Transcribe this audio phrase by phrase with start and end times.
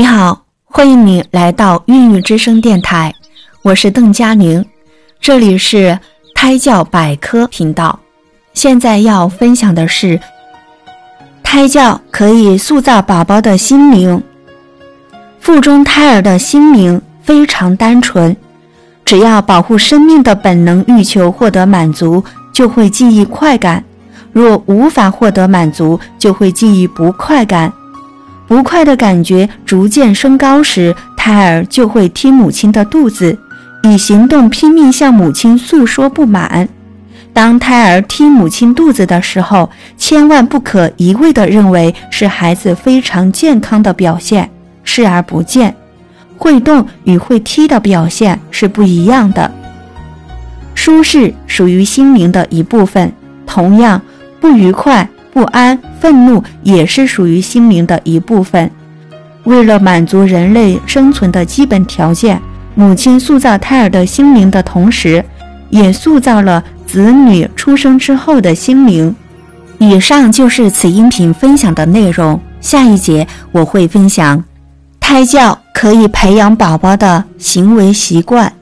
[0.00, 3.14] 你好，欢迎你来到孕育之声电台，
[3.60, 4.64] 我是邓佳宁，
[5.20, 5.98] 这里是
[6.34, 8.00] 胎教百科频道。
[8.54, 10.18] 现在要分享的是，
[11.42, 14.22] 胎教可以塑造宝宝的心灵。
[15.38, 18.34] 腹中胎儿的心灵非常单纯，
[19.04, 22.24] 只要保护生命的本能欲求获得满足，
[22.54, 23.82] 就会记忆快感；
[24.32, 27.70] 若无法获得满足，就会记忆不快感。
[28.50, 33.38] 不快的感觉逐渐升高时，胎儿就会踢母亲的肚子，
[33.84, 36.68] 以行动拼命向母亲诉说不满。
[37.32, 44.50] 当胎儿踢母亲肚子的时候，千万不可一味地认为是孩子非常健康的表现，
[44.82, 45.72] 视而不见。
[46.36, 49.48] 会动与会踢的表现是不一样的。
[50.74, 53.12] 舒适属于心灵的一部分，
[53.46, 54.02] 同样
[54.40, 55.08] 不愉快。
[55.32, 58.70] 不安、愤怒也是属于心灵的一部分。
[59.44, 62.40] 为了满足人类生存的基本条件，
[62.74, 65.24] 母亲塑造胎儿的心灵的同时，
[65.70, 69.14] 也塑造了子女出生之后的心灵。
[69.78, 72.38] 以上就是此音频分享的内容。
[72.60, 74.44] 下一节我会分享，
[75.00, 78.52] 胎教可以培养宝宝的行为习惯。